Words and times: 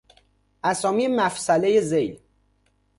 اسامی 0.63 1.07
مفصله 1.07 1.79
ذیل 1.81 2.19